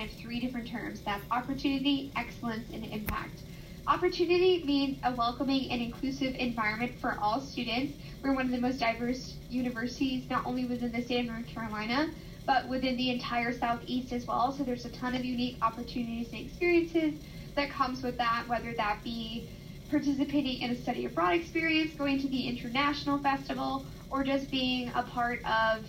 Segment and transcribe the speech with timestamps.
[0.00, 1.00] of three different terms.
[1.02, 3.42] That's opportunity, excellence, and impact.
[3.86, 7.94] Opportunity means a welcoming and inclusive environment for all students.
[8.20, 12.10] We're one of the most diverse universities, not only within the state of North Carolina,
[12.44, 14.50] but within the entire Southeast as well.
[14.50, 17.14] So there's a ton of unique opportunities and experiences
[17.54, 19.48] that comes with that, whether that be
[19.90, 25.04] participating in a study abroad experience, going to the international festival, or just being a
[25.04, 25.84] part of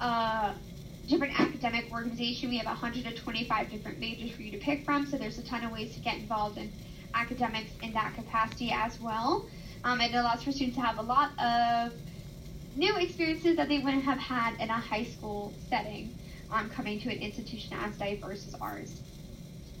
[0.00, 0.54] a
[1.12, 2.48] different academic organization.
[2.48, 5.70] We have 125 different majors for you to pick from, so there's a ton of
[5.70, 6.72] ways to get involved in
[7.14, 9.44] academics in that capacity as well.
[9.84, 11.92] Um, it allows for students to have a lot of
[12.76, 16.14] new experiences that they wouldn't have had in a high school setting
[16.50, 19.02] um, coming to an institution as diverse as ours.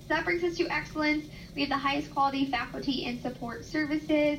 [0.02, 1.24] So that brings us to excellence.
[1.54, 4.38] We have the highest quality faculty and support services.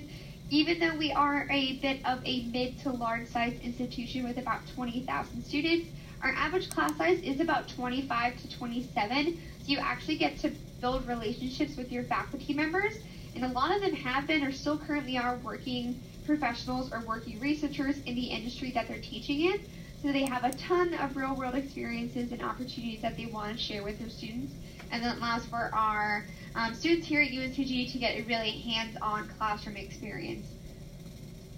[0.51, 4.59] Even though we are a bit of a mid to large size institution with about
[4.75, 5.87] 20,000 students,
[6.23, 9.25] our average class size is about 25 to 27.
[9.25, 12.93] So you actually get to build relationships with your faculty members.
[13.35, 17.39] And a lot of them have been or still currently are working professionals or working
[17.41, 19.59] researchers in the industry that they're teaching in.
[20.01, 23.61] So they have a ton of real world experiences and opportunities that they want to
[23.61, 24.53] share with their students.
[24.91, 26.25] And that allows for our
[26.55, 30.45] um, students here at UNCG to get a really hands on classroom experience.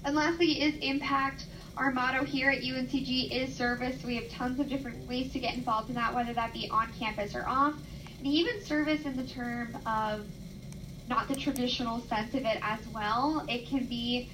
[0.06, 1.45] And lastly is impact.
[1.78, 4.02] Our motto here at UNCG is service.
[4.02, 6.88] We have tons of different ways to get involved in that, whether that be on
[6.98, 7.73] campus or off.
[8.17, 10.26] And even service in the term of
[11.09, 13.45] not the traditional sense of it as well.
[13.50, 14.30] It can be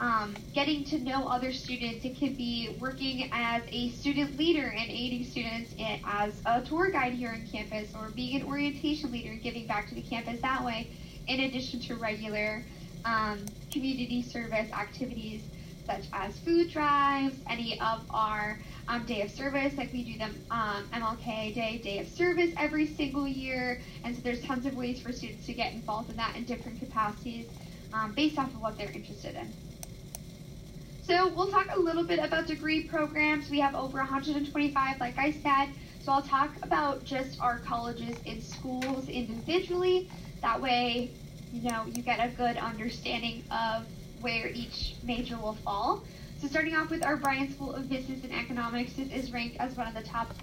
[0.00, 2.02] um, getting to know other students.
[2.06, 6.90] It can be working as a student leader and aiding students in, as a tour
[6.90, 10.40] guide here on campus, or being an orientation leader and giving back to the campus
[10.40, 10.88] that way,
[11.28, 12.62] in addition to regular
[13.04, 15.42] um, community service activities
[15.86, 20.34] such as food drives, any of our um, day of service, like we do them
[20.50, 25.00] um, MLK Day, day of service every single year, and so there's tons of ways
[25.00, 27.46] for students to get involved in that in different capacities
[27.92, 29.52] um, based off of what they're interested in.
[31.02, 33.48] So we'll talk a little bit about degree programs.
[33.48, 35.68] We have over 125, like I said.
[36.02, 40.10] So I'll talk about just our colleges and schools individually.
[40.42, 41.10] That way,
[41.52, 43.86] you know, you get a good understanding of
[44.26, 46.02] where each major will fall.
[46.40, 49.76] So starting off with our Bryan School of Business and Economics, this is ranked as
[49.76, 50.34] one of the top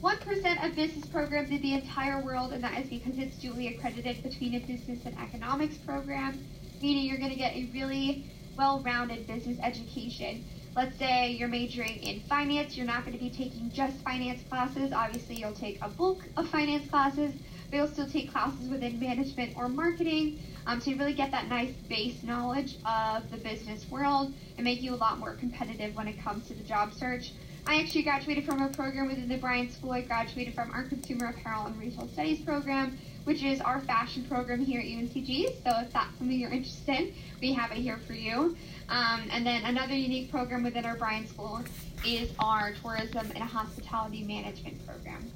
[0.00, 4.22] 1% of business programs in the entire world, and that is because it's duly accredited
[4.22, 6.38] between a business and economics program,
[6.80, 8.26] meaning you're going to get a really
[8.56, 10.44] well-rounded business education.
[10.76, 14.92] Let's say you're majoring in finance, you're not going to be taking just finance classes.
[14.92, 17.34] Obviously, you'll take a bulk of finance classes,
[17.68, 21.72] but you'll still take classes within management or marketing um, you really get that nice
[21.88, 26.22] base knowledge of the business world and make you a lot more competitive when it
[26.22, 27.32] comes to the job search.
[27.66, 29.92] I actually graduated from a program within the Bryan School.
[29.92, 34.64] I graduated from our Consumer Apparel and Retail Studies program, which is our fashion program
[34.64, 35.62] here at UNCG.
[35.62, 38.56] So if that's something you're interested in, we have it here for you.
[38.88, 41.60] Um, and then another unique program within our Bryan School
[42.04, 45.30] is our Tourism and Hospitality Management program.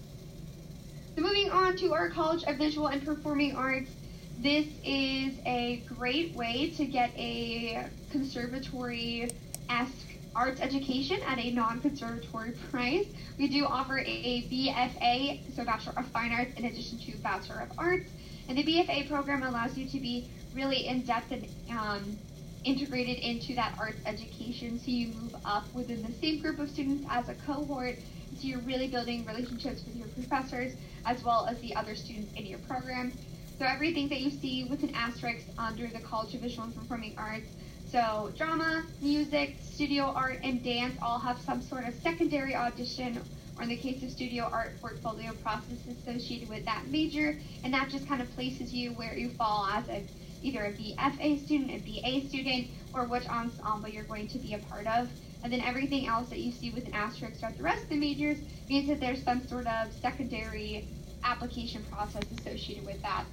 [1.14, 3.90] So moving on to our College of Visual and Performing Arts,
[4.38, 13.06] this is a great way to get a conservatory-esque arts education at a non-conservatory price.
[13.38, 17.78] We do offer a BFA, so Bachelor of Fine Arts, in addition to Bachelor of
[17.78, 18.10] Arts.
[18.48, 22.18] And the BFA program allows you to be really in-depth and um,
[22.64, 24.78] integrated into that arts education.
[24.78, 27.96] So you move up within the same group of students as a cohort.
[28.36, 30.74] So you're really building relationships with your professors
[31.06, 33.12] as well as the other students in your program.
[33.58, 37.14] So everything that you see with an asterisk under the College of Visual and Performing
[37.16, 37.48] Arts
[37.88, 43.22] so drama, music, studio art, and dance all have some sort of secondary audition,
[43.56, 47.88] or in the case of studio art, portfolio process associated with that major, and that
[47.88, 50.04] just kind of places you where you fall as a
[50.42, 54.58] either a BFA student, a BA student, or which ensemble you're going to be a
[54.58, 55.08] part of.
[55.44, 57.96] And then everything else that you see with an asterisk throughout the rest of the
[57.96, 58.38] majors
[58.68, 60.88] means that there's some sort of secondary
[61.24, 63.24] application process associated with that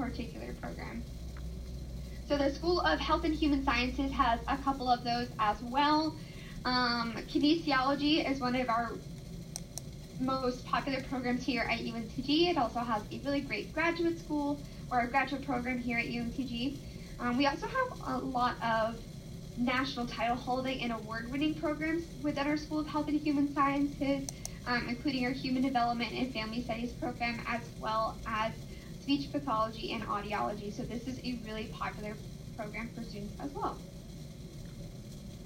[0.00, 1.02] particular program.
[2.26, 6.14] So the School of Health and Human Sciences has a couple of those as well.
[6.64, 8.92] Um, kinesiology is one of our
[10.20, 12.50] most popular programs here at UNCG.
[12.50, 14.60] It also has a really great graduate school
[14.90, 16.78] or a graduate program here at UNCG.
[17.18, 18.96] Um, we also have a lot of
[19.56, 24.28] national title holding and award winning programs within our School of Health and Human Sciences,
[24.66, 28.52] um, including our Human Development and Family Studies program, as well as
[29.10, 30.72] speech pathology and audiology.
[30.72, 32.14] So this is a really popular
[32.56, 33.76] program for students as well.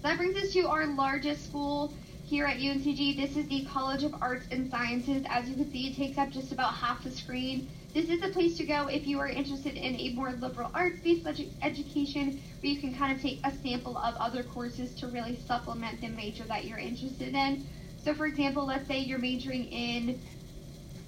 [0.03, 1.91] That brings us to our largest school.
[2.27, 5.25] here at UNCG, this is the College of Arts and Sciences.
[5.31, 7.71] As you can see, it takes up just about half the screen.
[7.95, 11.25] This is a place to go if you are interested in a more liberal arts-based
[11.25, 15.39] edu- education, where you can kind of take a sample of other courses to really
[15.47, 17.65] supplement the major that you're interested in.
[18.05, 20.21] So, for example, let's say you're majoring in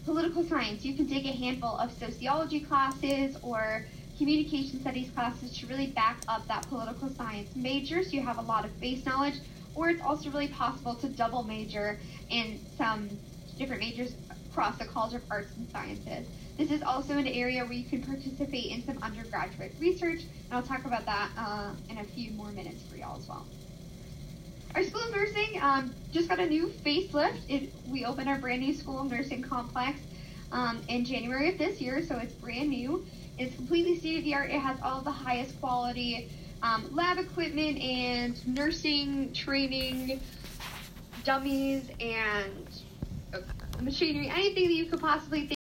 [0.07, 0.85] political science.
[0.85, 3.85] You can take a handful of sociology classes or
[4.17, 8.43] communication studies classes to really back up that political science major so you have a
[8.43, 9.35] lot of base knowledge
[9.75, 11.99] or it's also really possible to double major
[12.31, 13.11] in some
[13.59, 14.15] different majors
[14.51, 16.27] across the College of Arts and Sciences.
[16.57, 20.63] This is also an area where you can participate in some undergraduate research, and I'll
[20.63, 23.45] talk about that uh, in a few more minutes for y'all as well.
[24.77, 27.39] Our School of Nursing um, just got a new facelift.
[27.49, 29.99] It, we opened our brand new School of Nursing complex
[30.53, 33.03] um, in January of this year, so it's brand new.
[33.39, 34.51] It's completely state of the art.
[34.51, 36.31] It has all the highest quality
[36.63, 40.21] um, lab equipment and nursing training
[41.25, 42.69] dummies and
[43.33, 43.39] uh,
[43.81, 45.53] machinery, anything that you could possibly think.